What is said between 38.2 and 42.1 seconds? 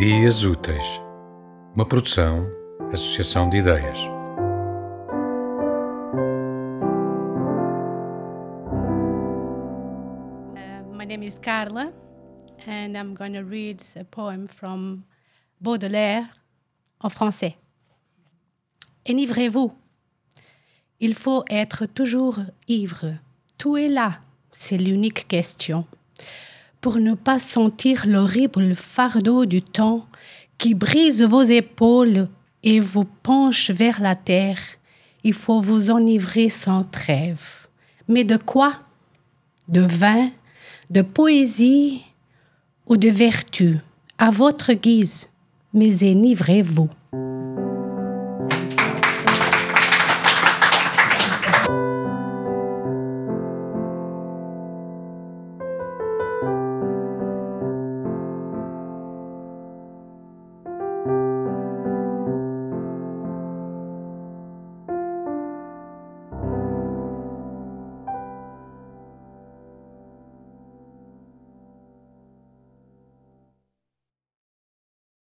de quoi? De vin, de poésie